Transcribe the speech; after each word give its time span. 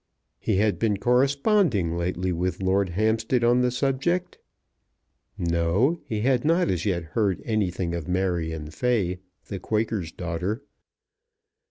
He 0.39 0.55
had 0.55 0.79
been 0.79 0.97
corresponding 0.97 1.95
lately 1.95 2.31
with 2.31 2.59
Lord 2.59 2.89
Hampstead 2.89 3.43
on 3.43 3.61
the 3.61 3.69
subject. 3.69 4.39
No; 5.37 5.99
he 6.05 6.21
had 6.21 6.43
not 6.43 6.69
as 6.71 6.87
yet 6.87 7.03
heard 7.13 7.39
anything 7.45 7.93
of 7.93 8.07
Marion 8.07 8.71
Fay, 8.71 9.19
the 9.45 9.59
Quaker's 9.59 10.11
daughter. 10.11 10.63